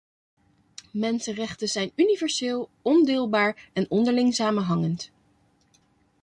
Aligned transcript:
Mensenrechten 0.93 1.67
zijn 1.67 1.91
universeel, 1.95 2.69
ondeelbaar 2.81 3.69
en 3.73 3.89
onderling 3.89 4.33
samenhangend. 4.35 5.11